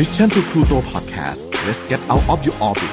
[0.00, 2.92] Mission to Pluto Podcast let's get out of your orbit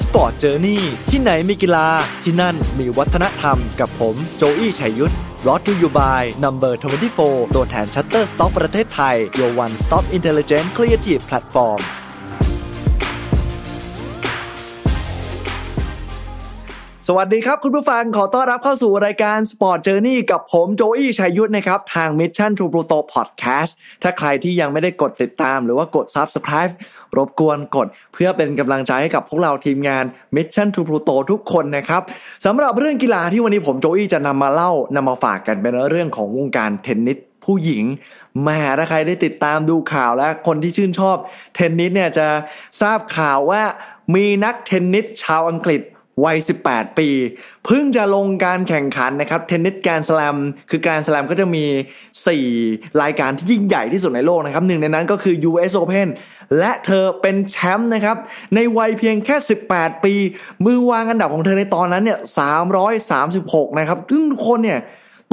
[0.00, 1.88] Sport Journey ที่ไหนมีกีฬา
[2.22, 5.14] ที่นั่นมีวัฒนธรรมกับผมโจอี้ชัยยุทธ
[5.46, 11.80] brought to you by Number 24ตัวแทน Shutterstock ประเทศไทย your one-stop intelligent creative platform
[17.08, 26.72] สวัสดีครับ คุณผู้ฟังขอต้อนรับเข้าสู่รายการ Sport Journey กับผมโจอี้ชัยยุทธนะครับ ทาง Mission to Pluto Podcast ถ้าใครที่ยังไม่ได้กดติดตาม หรือว่ากด Subscribe
[27.16, 30.04] รบกวนกด เพื่อเป็นกำลังใจให้กับพวกเราทีมงาน
[30.36, 32.02] Mission to Pluto ทุกคนนะครับ
[32.46, 37.84] สำหรับเรื่องกีฬาที่วันนี้ผมโจอี้จะนำมาเล่านำมาฝากกันเป็นเรื่องของวงการเทนนิสผู้หญิง
[38.46, 41.16] ม่ถ้าใครได้ติดตามดูข่าวและคนที่ชื่นชอบ
[41.54, 42.26] เทนนิสเนี่ยจะ
[42.82, 43.62] ทราบข่าวว่า
[44.14, 45.82] มีนักเทนนิสชาวอังกฤษ
[46.24, 46.36] วัย
[46.68, 47.08] 18 ปี
[47.66, 50.36] เพิ่งจะลงการแข่งขันนะครับเทนนิสแกรนด์สแลม
[50.70, 51.64] คือแกรนด์สแลมก็จะมี
[52.32, 56.08] 4 รายการที่ยิ่งใหญ่ที่สุดในโลกนะครับหนึ่งในนั้นก็คือ US Open
[56.58, 58.16] และเธอเป็นแชมป์นะครับ
[58.54, 59.36] ในวัยเพียงแค่
[59.70, 60.14] 18 ปี
[60.64, 62.18] มือวางอันดับของเธอในตอนนั้นเนี่ย
[62.98, 64.80] 336 นะครับซึ่งทุกคนเนี่ย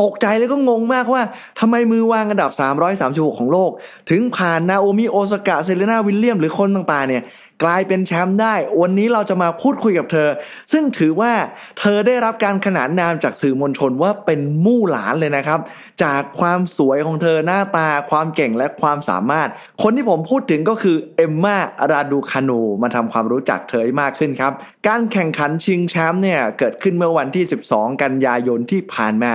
[0.02, 1.22] ตกใจแล้วก็งงมากว่า
[1.59, 2.52] ทำไมมือวางอันดับ
[2.95, 3.72] 336 ของโลก
[4.09, 7.23] ถึงผ่านนาโอมิโอสกะเซเลนาวิลเลียมหรือคนต่างๆเนี่ย
[7.63, 10.29] กลายเป็นแชมป์ได้ วันนี้เราจะมาพูดคุยกับเธอ
[10.71, 11.31] ซึ่งถือว่า
[11.79, 15.59] เธอได้รับการขนานนามจากสื่อมวลชนว่าเป็นมู่หลานเลยนะครับ
[16.03, 19.49] จากความสวยของเธอหน้าตาความเก่งและความสามารถ
[19.83, 21.57] คนที่ผมพูดถึงก็คือเอมมา
[21.91, 24.51] ราดูคานูมาทำความรู้จักเธอให้มากขึ้นครับ
[24.88, 29.33] การแข่งขันชิงแชมป์เนี่ยเกิดขึ้นเมื่อวันที่ 12 กันยายนที่ผ่านมา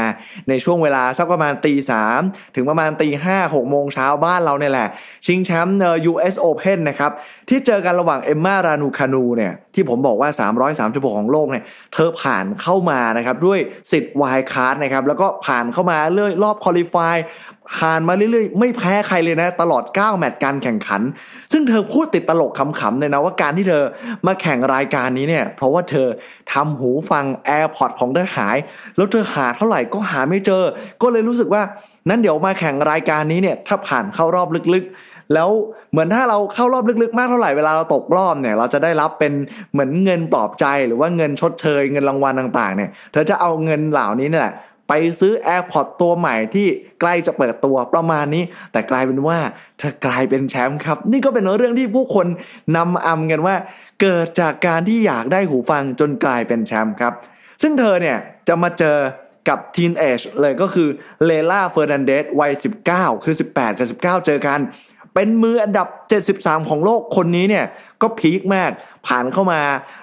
[0.48, 2.20] ในช่วงเวลาสักประมาณตีสาม
[2.54, 4.88] ถึงประมาณตีห้าหกโมงเช้าบ้านเราเนี่ยแหละ
[5.26, 7.12] ชิงแชมป์เนอ US Open นะครับ
[7.48, 10.30] ที่เจอกันระหว่างเอมมารานูคานูเนี่ยที่ผมบอกว่า
[10.74, 13.58] 336 ของโลกเนี่ยเธอผ่านเข้ามานะครับ ด้วย
[13.92, 17.16] สิทธิ์ wild card นะครับ แล้วก็ผ่านเข้ามาเรื่อยรอบ qualify
[17.76, 21.02] ผ่านมาเรื่อยๆ ไม่แพ้ใครเลยนะ ตลอด 9 แมตช์การแข่งขัน
[21.52, 23.82] ซึ่งเธอพูดติดตลกขำๆเลยนะว่าการที่เธอ
[24.26, 26.06] มาแข่งรายการนี้เนี่ย เพราะว่าเธอ
[26.52, 28.56] ทำหูฟัง AirPod ของเธอหาย
[28.96, 30.62] แล้วเธอหาเท่าไหร่ก็หาไม่เจอ
[31.02, 31.62] ก็เลยรู้สึกว่า
[32.08, 35.50] นั้นเดี๋ยวมาแข่งรายการนี้เนี่ย ถ้าผ่านเข้ารอบลึกๆ แล้ว
[35.92, 39.32] เหมือนถ้าเราเข้ารอบลึกๆ มากเท่าไหร่เวลาเราตกรอบเนี่ย เราจะได้รับเป็น
[39.72, 44.54] เหมือนเงินปลอบใจหรือว่าเงินชดเชยเงินรางวัลต่างๆ เนี่ย เธอจะเอาเงินเหล่านี้นี่แหละ
[44.88, 46.66] ไปซื้อ AirPod ตัวใหม่ที่
[47.00, 49.38] ใกล้จะเปิดตัวประมาณนี้ แต่กลายเป็นว่า
[49.78, 52.26] เธอกลายเป็นแชมป์ครับ นี่ก็เป็นเรื่องที่ผู้คน
[52.76, 53.56] นำอำกันว่า
[54.02, 57.12] เกิดจากการที่อยากได้หูฟังจนกลายเป็นแชมป์ครับ
[57.62, 58.18] ซึ่งเธอเนี่ย
[58.48, 58.96] จะมาเจอ
[59.48, 60.88] กับทีนเอชเลยก็คือ
[61.24, 62.52] เลล่าเฟอร์นันเดสวัย
[62.88, 64.60] 19 คือ 18 กับ 19 เจอกัน
[65.14, 65.88] เป็นมืออันดับ
[66.28, 67.64] 73 ของโลกคนนี้เนี่ย
[68.02, 68.70] ก็ peak มาก
[69.06, 69.60] ผ่านเข้ามา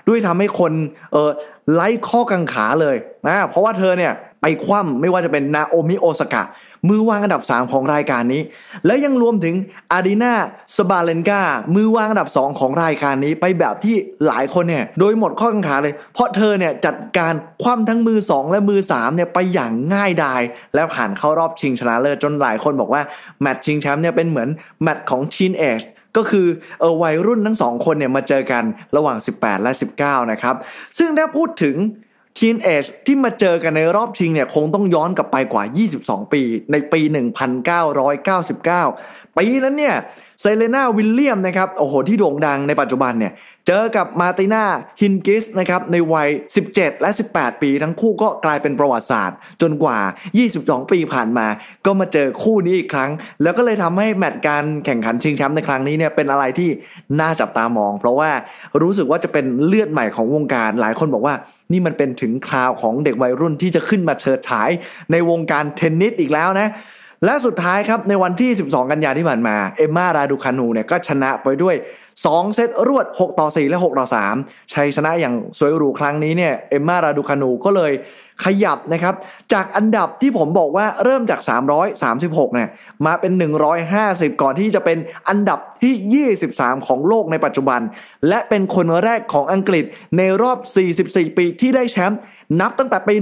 [0.08, 0.74] ด้วยทำให้คน
[1.14, 1.32] เออ
[1.74, 2.96] ไล่ข้อกังขาเลย
[3.28, 6.44] นะเพราะว่าเธอเนี่ย ไปคว่ำไม่ว่าจะเป็นนาโอมิโอสกะ
[6.90, 8.42] มือวางอันดับ 3 ของรายการนี้
[8.86, 9.56] และยังรวมถึง
[9.92, 10.34] อารีนา
[10.78, 11.42] สบาเลนกา
[11.76, 13.96] มือวางอันดับ 2 ของรายการนี้ไปแบบที่
[14.28, 20.42] หลายคนเนี่ยโดยหมดข้อกังขาเลย เพราะเธอเนี่ยจัดการคว่ำทั้งมือ 2 และมือ3เนี่ยไปอย่างง่ายดาย
[20.76, 23.02] และผ่านเข้ารอบชิงชนะเลิศจนหลายคนบอกว่า
[23.42, 24.50] แมตช์ชิงแชมป์เนี่ยเป็นเหมือน
[24.84, 25.82] แมตช์ของชินเอช
[26.18, 26.48] ก็คือ
[26.80, 28.64] เออวัยรุ่นทั้งสองคนเนี่ยมาเจอกัน
[28.96, 29.72] ระหว่าง 18 และ
[30.02, 30.56] 19 นะครับ
[30.98, 31.76] ซึ่งถ้าพูดถึง
[32.38, 35.64] ทีนเอชที่มาเจอกันในรอบชิงเนี่ยคงต้องย้อนกลับไปกว่า
[35.98, 39.96] 22 ปี ในปี 1999 ปีนั้นเนี่ย
[40.42, 43.34] เซเลนาวิลเลียมนะครับโอ้โหที่โด่งดังในปัจจุบันเนี่ย
[43.68, 44.64] เจอกับมาติน่า
[45.02, 46.30] ฮินกิสนะครับในวัย
[46.66, 49.98] 17 และ 18 ปี ทั้งคู่ก็กลายเป็นประวัติศาสตร์ จนกว่า
[50.46, 51.48] 22 ปีผ่านมา
[51.86, 56.70] ก็มาเจอคู่นี้อีกครั้ง แล้วก็เลยทำให้แมตช์การแข่งขันชิงแชมป์ในครั้งนี้เนี่ยเป็นอะไรที่
[57.20, 58.32] น่าจับตามอง เพราะว่า
[58.82, 61.36] รู้สึกว่าจะเป็นเลือดใหม่ของวงการหลายคนบอกว่า
[61.74, 64.70] นี่มันเป็นถึงคราวของเด็กวัยรุ่นที่จะขึ้นมาเฉิดฉาย
[65.12, 66.70] ในวงการเทนนิสอีกแล้วนะ
[67.26, 71.76] และสุดท้ายครับในวันที่ 12 กันยาที่ผ่านมา เอมมาราดูคานูเนี่ยก็ชนะไปด้วย
[72.16, 74.06] 2 เซตรวด 6 ต่อ 4 และ 6 ต่อ
[74.40, 77.92] 3 ชัยชนะอย่างสวยหรูครั้งนี้เนี่ยเอมมาราดูคานูก็เลย
[78.44, 79.16] ขยับนะครับ
[79.54, 81.42] จากอันดับที่ผมบอกว่าเริ่มจาก
[81.98, 82.70] 336เนี่ย
[83.06, 83.32] มาเป็น
[83.88, 84.98] 150 ก่อนที่จะเป็น
[85.30, 87.82] อันดับที่ 23 ของโลกในปัจจุบัน
[88.28, 89.86] และเป็นคนแรกของอังกฤษ
[90.18, 90.58] ในรอบ
[90.98, 92.20] 44 ปีที่ได้แชมป์
[92.60, 93.14] นับตั้งแต่ปี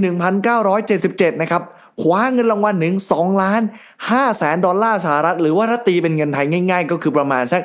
[0.68, 1.62] 1977 นะครับ
[2.00, 3.62] คว้าเงินรางวัลหนึ่งสองล้าน
[4.10, 7.62] ห้าแสนดอลลาร์สหรัฐ หรือว่าถ้าตีเป็นเงินไทยง่าย ๆ ก็คือประมาณสัก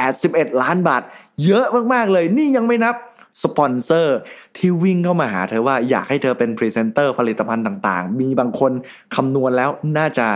[0.00, 1.02] 81 ล้านบาท
[1.44, 2.96] เยอะมากๆเลย นี่ยังไม่นับ
[3.44, 4.16] สปอนเซอร์
[4.56, 8.72] ที่วิ่งเข้ามาหาเธอว่าอยากให้เธอเป็นพรีเซนเตอร์ผลิตภัณฑ์ต่างๆ มีบางคน
[9.14, 10.26] คำนวณแล้วน่าจะ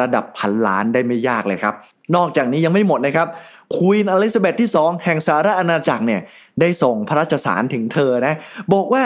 [0.00, 1.74] ระดับพันล้านได้ไม่ยากเลยครับ
[2.16, 3.28] นอกจากนี้ยังไม่หมดนะครับ
[3.76, 6.20] ควีนอลิซาเบธที่ 2 แห่งสหราชอาณาจักรเนี่ย
[6.60, 8.34] ได้ส่งพระราชสารถึงเธอนะ
[8.72, 9.04] บอกว่า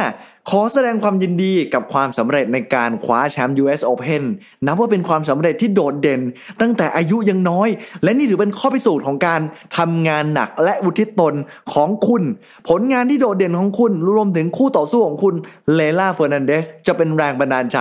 [0.51, 4.23] ขอแสดงความยินดีกับความสำเร็จในการคว้าแชมป์ US Open
[4.67, 6.21] นับว่าเป็นความสำเร็จที่โดดเด่น
[6.61, 7.69] ตั้งแต่อายุยังน้อย
[8.03, 9.41] และนี่ถือเป็นข้อพิสูจน์ของการ
[9.79, 11.35] ทำงานหนักและอุทิศตน
[11.73, 12.23] ของคุณ
[12.69, 15.35] ผลงานที่โดดเด่นของคุณ รวมถึงคู่ต่อสู้ของคุณ
[15.75, 17.79] เลล่าเฟอร์นันเดสจะเป็นแรงบันดาลใจ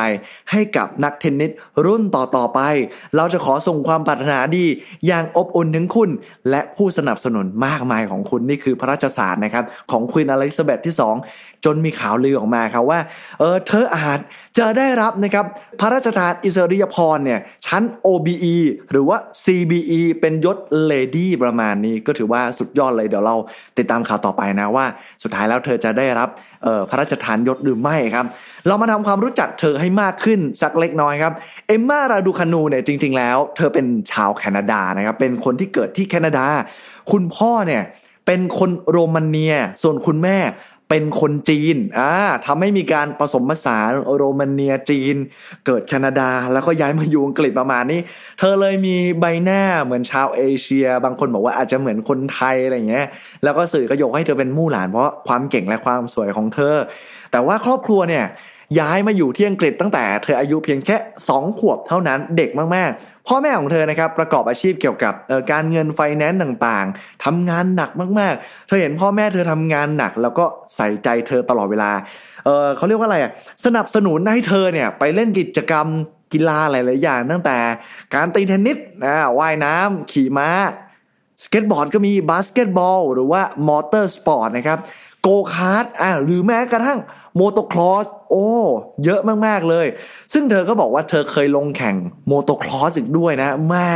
[0.51, 1.51] ให้กับนักเทนนิส
[1.85, 2.59] รุ่นต่อๆไป
[3.15, 4.65] เราจะขอส่งความปรารถนาดี
[5.07, 6.09] อย่างอบอุ่นถึงคุณ
[6.49, 10.95] และผู้สนับสนุนมากมายของคุณนี่คือพระราชสารนะครับของควีนอลิซาเบธที่
[11.29, 12.99] 2 จนมีข่าวลือออกมาครับว่า
[13.39, 14.19] เออเธออาจ
[14.59, 15.45] จะได้รับนะครับ
[15.79, 18.55] พระราชทานอิสริยพรเนี่ยชั้น OBE
[18.91, 23.35] หรือว่า CBE เป็นยศเลดี้ประมาณนี้ก็ถือว่าสุดยอดเลยเดี๋ยวเรา
[23.77, 24.85] ติดตามข่าวต่อไปนะว่า
[25.23, 26.29] สุดท้ายแล้วเธอจะได้รับ
[26.89, 28.25] พระราชทานยศหรือไม่ครับ
[28.67, 31.33] เรามาทำความรู้จักเธอให้มากขึ้นสักเล็กน้อยครับ
[31.67, 36.45] เอมมาราดูคานูเนี่ยจริง ๆ แล้ว เธอเป็นชาวแคนาดานะครับเป็นคนที่เกิดที่แคนาดา
[37.11, 37.83] คุณพ่อเนี่ย
[38.25, 40.37] เป็นคนโรมาเนีย ส่วนคุณแม่
[40.89, 42.11] เป็นคนจีนอ่า
[42.45, 45.15] ทำให้มีการผสมผสานโรมาเนียจีน
[45.65, 47.99] เกิดแคนาดา แล้วก็ย้ายมาอยู่อังกฤษประมาณนี้
[48.39, 53.07] เธอเลยมีใบหน้าเหมือนชาวเอเชีย บางคนบอกว่าอาจจะเหมือนคนไทยอะไรเงี้ย
[53.43, 56.75] แล้วก็สื่อก็ยกให้เธอเป็นมู่หลานเพราะความเก่งและความสวยของเธอ
[57.31, 58.25] แต่ว่าครอบครัวเนี่ย
[58.79, 60.95] ย้ายมาอยู่ที่อังกฤษตั้งแต่เธออายุเพียงแค่
[61.29, 65.13] 2 ขวบเท่านั้นเด็กมากๆ พ่อแม่ของเธอนะครับประกอบอาชีพเกี่ยวกับ
[65.51, 67.89] การเงินไฟแนนซ์ต่างๆทำงานหนัก
[68.19, 71.91] มากๆ เธอเห็นพ่อแม่เธอทำงานหนัก แล้วก็ใส่ใจเธอตลอดเวลา
[72.45, 73.31] เขาเรียกว่าอะไรอะ
[73.65, 75.87] สนับสนุนให้เธอเนี่ยไปเล่นกิจกรรม
[76.33, 77.57] กีฬาหลายๆอย่าง ตั้งแต่
[78.15, 80.49] การตีเทนนิสนะว่ายน้ำขี่ม้า
[81.43, 84.79] สเก็ตบอร์ดก็มีบาสเกตบอลหรือว่ามอเตอร์สปอร์ตนะครับ
[85.21, 86.99] โกคาร์ดอ่าหรือแม้กระทั่ง
[87.35, 88.47] โมโตครอสโอ้
[89.05, 89.87] เยอะมากๆเลย
[90.33, 91.95] ซึ่งเธอก็บอกว่าเธอเคยลงแข่ง
[92.27, 93.89] โมโตครอสอีกด้วยนะแม่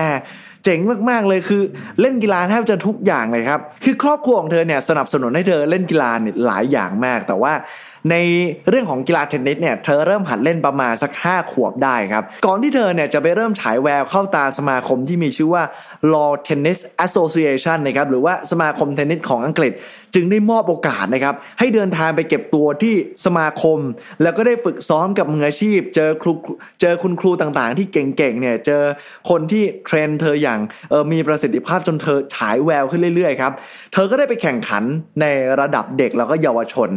[0.63, 0.80] เจ๋ง
[1.10, 1.62] มากๆเลยคือ
[2.01, 7.54] เล่นกีฬาแทบจะทุกอย่างเลยครับ คือครอบครัวของเธอเนี่ยสนับสนุนให้เธอเล่นกีฬาเนี่ยหลายอย่างมากแต่ว่า
[8.12, 8.15] ใน
[8.69, 15.63] เรื่องของกีฬาเทนนิสเนี่ยเธอเริ่มหัดเล่นประมาณสัก 5 ขวบได้ครับ ก่อนที่เธอเนี่ยจะไปเริ่มฉายแววเข้าตาสมาคมที่มีชื่อว่า
[16.13, 19.74] Law Tennis Association นะครับหรือว่าสมาคมเทนนิสของอังกฤษ
[20.15, 22.95] จึงได้มอบโอกาสนะครับให้เดินทางไปเก็บตัวที่
[23.25, 23.80] สมาคม
[24.21, 26.33] แล้วก็ได้ฝึกซ้อมกับมืออาชีพ เจอครู
[26.81, 28.83] เจอคุณครูต่างๆ ที่เก่งๆเนี่ยเจอ
[29.30, 30.60] คนที่เทรนเธออย่าง
[30.92, 33.53] ออมีประสิทธิภาพจนเธอฉายแววขึ้นเรื่อยๆครับ
[33.94, 34.83] เธอก็ได้ไปแข่งขัน
[35.21, 35.25] ใน
[35.60, 36.89] ระดับเด็กแล้วก็เยาวชน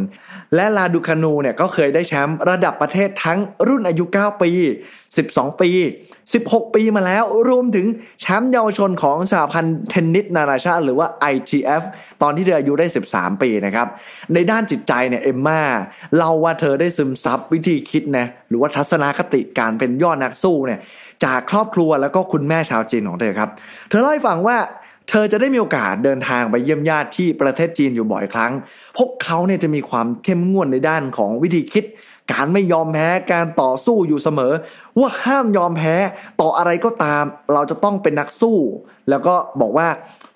[0.55, 4.49] และลาดูคานูเนี่ยก็เคยได้แชมป์ระดับประเทศทั้งรุ่นอายุ 9 ปี
[5.05, 5.69] 12 ปี
[6.21, 7.85] 16 ปีมาแล้ว รวมถึง
[8.21, 11.83] แชมป์เยาวชนของสหพันธ์เทนนิสนานาชาติ หรือว่า ITF
[12.21, 13.87] ตอนที่เธออายุได้ 13 ปีนะครับ
[14.33, 15.61] ในด้านจิตใจเนี่ยเอมมา
[16.15, 20.79] เล่าว่าเธอได้ซึมซับวิธีคิดนะหรือว่าทัศนคติการเป็นยอดนักสู้เนี่ย
[21.25, 23.49] จากครอบครัวแล้วก็คุณแม่ชาวจีนของเธอครับ
[23.89, 24.57] เธอเล่าให้ฟังว่า
[25.09, 28.51] เธอจะได้มีโอกาสเดินทางไปเยี่ยมญาติที่ประเทศจีนอยู่บ่อยครั้ง
[28.97, 31.85] พวกเขาเนี่ยจะมีความเข้มงวดในด้านของวิธีคิด
[32.31, 34.53] การไม่ยอมแพ้ การต่อสู้อยู่เสมอ
[34.99, 35.95] ว่าห้ามยอมแพ้
[36.41, 38.57] ต่ออะไรก็ตาม เราจะต้องเป็นนักสู้
[39.09, 39.87] แล้วก็บอกว่า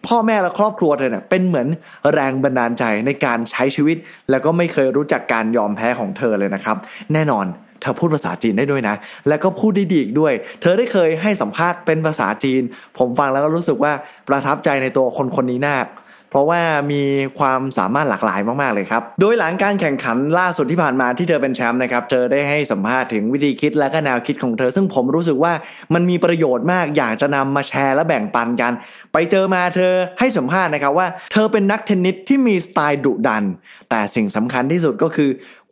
[0.08, 1.68] พ่อแม่และครอบครัวเธอเนี่ยเป็นเหมือน
[2.14, 3.98] แรงบันดาลใจในการใช้ชีวิต
[4.30, 6.78] แล้วก็ไม่เคยรู้จักการยอมแพ้ของเธอเลยนะครับ
[7.14, 7.46] แน่นอน
[7.82, 8.96] เธอพูดภาษาจีนได้ด้วยนะ
[9.28, 12.62] แล้วก็พูดได้ดีอีกด้วย เธอได้เคยให้สัมภาษณ์เป็นภาษาจีน
[12.98, 13.94] ผมฟังแล้วก็รู้สึกว่า
[14.28, 15.88] ประทับใจในตัวคนคนนี้มาก
[16.32, 16.62] เพราะว่า
[16.92, 17.04] มี
[17.40, 25.54] ความสามารถหลากหลายมาก ๆ เลยครับ โดยหลังการแข่งขันล่าสุดที่ผ่านมาที่เธอเป็นแชมป์นะครับ เธอได้ให้สัมภาษณ์ถึงวิธีคิดและก็แนวคิดของเธอ ซึ่งผมรู้สึกว่า
[25.94, 28.72] มันมีประโยชน์มากอยากจะนำมาแชร์และแบ่งปันกัน
[29.14, 33.44] ไปเจอมาเธอให้สัมภาษณ์นะครับว่า เธอเป็นนักเทนนิสที่มีสไตล์ดุดัน
[33.90, 35.30] แต่สิ่งสำคัญที่สุดก็คือ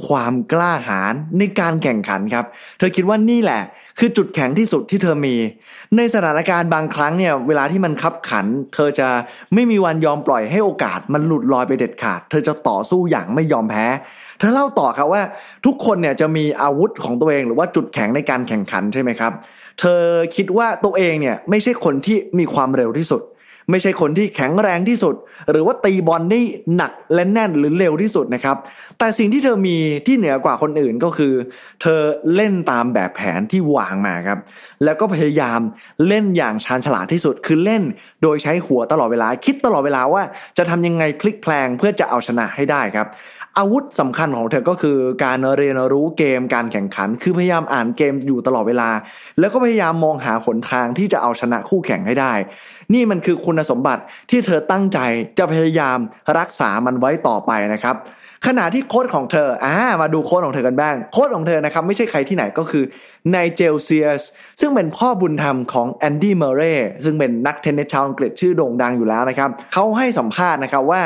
[0.08, 2.46] ความกล้าหาญในการแข่งขันครับ
[2.78, 3.62] เธอคิดว่านี่แหละ
[4.00, 5.36] คือจุดแข็งที่สุดที่เธอมี
[5.98, 9.08] ในสถานการณ์บางครั้งเนี่ยเวลาที่มันคับขัน เธอจะ
[9.54, 13.86] ไม่มีวันยอมปล่อยให้โอกาสมันหลุดลอยไปเด็ดขาด เธอจะต่อสู้อย่างไม่ยอมแพ้
[14.40, 15.22] เธอเล่าต่อครับว่า
[15.66, 19.32] ทุกคนเนี่ยจะมีอาวุธของตัวเองหรือว่าจุดแข็งในการแข่งขันใช่ไหมครับ
[19.80, 20.02] เธอ
[20.36, 23.22] คิดว่าตัวเองเนี่ยไม่ใช่คนที่มีความเร็วที่สุด
[23.70, 25.15] ไม่ใช่คนที่แข็งแรงที่สุด
[25.51, 26.39] หรือว่าตีบอลได้
[26.75, 28.58] หนักและแน่นหรือเร็วที่สุดนะครับ
[29.00, 31.34] แต่สิ่งที่เธอมีที่เหนือกว่าคนอื่นก็คือ
[31.82, 32.00] เธอ
[32.36, 34.39] เล่นตามแบบแผนที่วางมาครับ
[34.84, 35.60] แล้วก็พยายาม
[36.08, 37.84] เล่นอย่างชาญฉลาดที่สุด คือเล่น
[38.22, 40.24] โดยใช้หัวตลอดเวลา คิดตลอดเวลาว่า
[40.58, 43.08] จะทำยังไงพลิกแพลงเพื่อจะเอาชนะให้ได้ครับ
[43.60, 48.89] อาวุธสำคัญของเธอก็คือการเรียนรู้เกมการแข่งขัน คือพยายามอ่านเกมอยู่ตลอดเวลา
[49.39, 52.34] แล้วก็พยายามมองหาหนทางที่จะเอาชนะคู่แข่งให้ได้
[52.94, 55.00] นี่มันคือคุณสมบัติที่เธอตั้งใจ
[55.38, 55.98] จะพยายาม
[56.38, 57.98] รักษามันไว้ต่อไปนะครับ
[58.48, 62.84] ขณะที่โค้ชของเธออ่ามาดูโค้ชของเธอกันบ้าง โค้ชของเธอนะครับไม่ใช่ใครที่ไหนก็คือ
[63.32, 64.22] ไนเจลเซียร์ส
[64.60, 71.02] ซึ่งเป็นพ่อบุญธรรมของแอนดี้เมเร่ซึ่งเป็นนักเทนนิสชาวอังกฤษชื่อโด่งดังอยู่แล้วนะครับเขาให้สัมภาษณ์นะครับว่า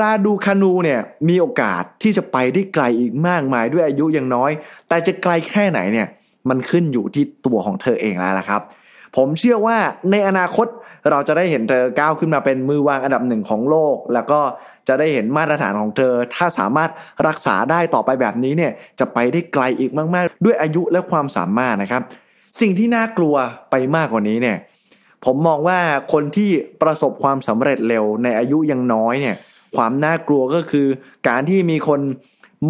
[0.00, 4.50] ราดูคานูเนี่ยมีโอกาสที่จะไปได้ไกลอีกมากมายด้วยอายุยังน้อย
[4.88, 6.08] แต่จะไกลแค่ไหนเนี่ย
[6.48, 8.60] มันขึ้นอยู่ที่ตัวของเธอเองแล้วละครับ
[9.16, 9.76] ผมเชื่อว่า
[10.10, 10.66] ในอนาคต
[11.10, 14.40] เราจะได้เห็นเธอก้าวขึ้นมาเป็นมือวางอันดับหนึ่งของโลก แล้วก็
[14.88, 16.90] จะได้เห็นมาตรฐานของเธอ ถ้าสามารถ
[17.26, 22.02] รักษาได้ต่อไปแบบนี้เนี่ยจะไปได้ไกลอีกมากๆ ด้วยอายุและความสามารถนะครับ
[22.60, 23.34] สิ่งที่น่ากลัว
[23.70, 24.58] ไปมากกว่านี้เนี่ย
[25.24, 25.78] ผมมองว่า
[26.12, 26.50] คนที่
[26.82, 29.36] ประสบความสำเร็จเร็วในอายุยังน้อยเนี่ย
[29.76, 30.86] ความน่ากลัวก็คือ
[31.28, 32.00] การที่มีคน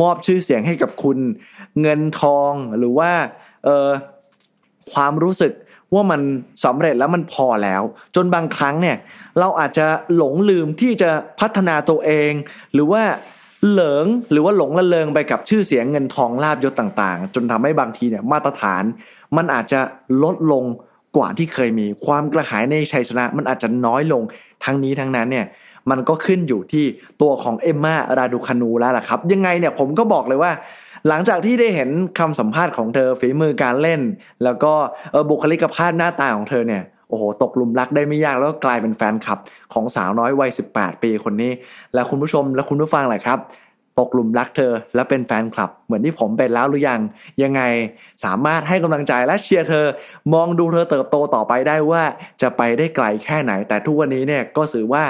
[0.00, 1.18] มอบชื่อเสียงให้กับคุณ
[1.80, 3.12] เงินทองหรือว่า
[3.64, 3.88] เออ
[4.92, 5.52] ความรู้สึก
[5.94, 6.20] ว่ามัน
[6.64, 7.82] สำเร็จแล้วมันพอแล้ว
[8.16, 8.96] จนบางครั้งเนี่ย
[9.38, 9.86] เราอาจจะ
[10.16, 11.10] หลงลืมที่จะ
[11.40, 12.32] พัฒนาตัวเอง
[12.74, 13.02] หรือว่า
[13.70, 18.84] เหลิงหรือว่าหลงละเลงไปกับชื่อเสียงเงินทองลาบยศต่างๆ จนทำให้บางทีเนี่ยมาตรฐาน
[19.36, 19.80] มันอาจจะ
[20.22, 20.64] ลดลง
[21.16, 24.22] กว่าที่เคยมีความกระหายในชัยชนะ มันอาจจะน้อยลง
[24.64, 25.46] ทั้งนี้ทั้งนั้นเนี่ย
[25.90, 26.84] มันก็ขึ้นอยู่ที่
[27.22, 30.52] ตัวของเอมมาราดูคานูแล้วล่ะครับ ยังไงเนี่ยผมก็บอกเลยว่า
[31.08, 34.00] หลังจากที่ได้เห็นคำสัมภาษณ์ของเธอฝีมือการเล่น
[34.44, 34.72] แล้วก็
[35.30, 39.38] บุคลิกภาพหน้าตาของเธอเนี่ยโอ้โหตกลุมรักได้ไม่ยากแล้วก็กลายเป็นแฟนคลับ
[39.72, 41.52] ของสาวน้อยวัย 18 ปีคนนี้
[41.94, 43.38] แล้วคุณผู้ชมและคุณผู้ฟังแหละครับ
[43.98, 47.00] ตกหลุมรักเธอและเป็นแฟนคลับ เหมือนที่ผมเป็นแล้วหรือยัง
[47.42, 47.62] ยังไง
[48.24, 49.86] สามารถให้กำลังใจและเชียร์เธอ
[50.34, 52.02] มองดูเธอเติบโตต่อไปได้ว่า
[52.42, 55.04] จะไปได้ไกลแค่ไหน แต่ทุกวันนี้เนี่ยก็ถือว่า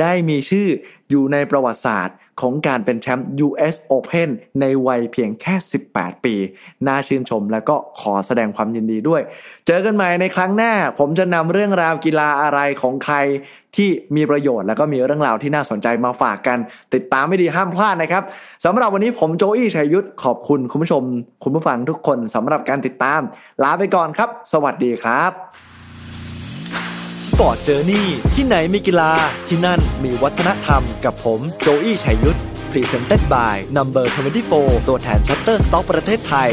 [0.00, 0.68] ได้มีชื่อ
[1.10, 4.28] อยู่ในประวัติศาสตร์ ของการเป็นแชมป์ US Open
[4.60, 5.54] ในวัยเพียงแค่
[5.88, 6.34] 18 ปี
[6.86, 9.22] น่าชื่นชมและก็ขอแสดงความยินดีด้วย
[9.66, 13.16] เจอกันใหม่ในครั้งหน้า ผมจะนำเรื่องราวกีฬาอะไรของใคร
[13.76, 16.58] ที่มีประโยชน์แล้วก็มีเรื่องราวที่น่าสนใจมาฝากกัน
[16.94, 18.22] ติดตามไม่ดีห้ามพลาดนะครับ
[18.64, 21.02] สำหรับวันนี้ผมโจอี้ชัยยุทธขอบคุณคุณผู้ชม
[21.44, 23.20] คุณผู้ฟังทุกคนสำหรับการติดตาม
[23.62, 25.71] ลาไปก่อนครับ สวัสดีครับ
[27.32, 29.12] Sport Journey ที่ไหนมีกีฬา
[29.48, 34.06] ที่นั่นมีวัฒนธรรมกับผม โจอี้ชัยยุทธ present by Number
[34.48, 36.50] 24 ตัวแทน Shutterstock ประเทศไทย